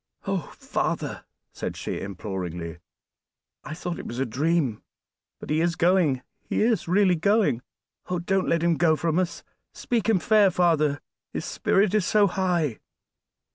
[0.25, 0.51] "Oh!
[0.57, 2.79] father," said she imploringly,
[3.63, 4.81] "I thought it was a dream,
[5.39, 7.61] but he is going, he is really going.
[8.09, 8.17] Oh!
[8.17, 9.43] don't let him go from us;
[9.75, 11.01] speak him fair, father,
[11.33, 12.79] his spirit is so high!"